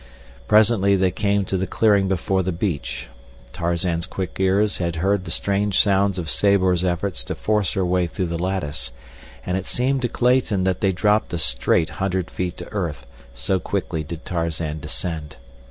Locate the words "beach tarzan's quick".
2.51-4.37